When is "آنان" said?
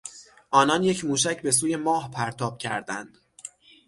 0.51-0.83